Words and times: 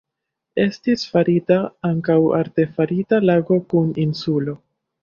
Estis 0.63 1.03
farita 1.09 1.59
ankaŭ 1.91 2.17
artefarita 2.41 3.25
lago 3.33 3.63
kun 3.75 3.97
insulo. 4.09 4.63